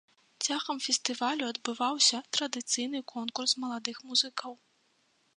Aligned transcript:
Цягам 0.45 0.77
фестывалю 0.85 1.43
адбываўся 1.53 2.21
традыцыйны 2.37 3.01
конкурс 3.13 3.51
маладых 3.65 4.01
музыкаў. 4.07 4.51